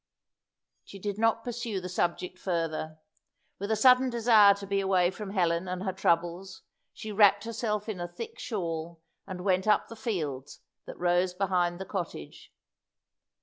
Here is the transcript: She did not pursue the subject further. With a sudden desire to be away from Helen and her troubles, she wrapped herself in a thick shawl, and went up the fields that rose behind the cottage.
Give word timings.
She 0.83 0.97
did 0.97 1.19
not 1.19 1.43
pursue 1.43 1.79
the 1.79 1.87
subject 1.87 2.39
further. 2.39 2.97
With 3.59 3.69
a 3.69 3.75
sudden 3.75 4.09
desire 4.09 4.55
to 4.55 4.65
be 4.65 4.79
away 4.79 5.11
from 5.11 5.29
Helen 5.29 5.67
and 5.67 5.83
her 5.83 5.93
troubles, 5.93 6.63
she 6.91 7.11
wrapped 7.11 7.43
herself 7.43 7.87
in 7.87 7.99
a 8.01 8.07
thick 8.07 8.39
shawl, 8.39 8.99
and 9.27 9.41
went 9.41 9.67
up 9.67 9.89
the 9.89 9.95
fields 9.95 10.61
that 10.87 10.97
rose 10.97 11.35
behind 11.35 11.79
the 11.79 11.85
cottage. 11.85 12.51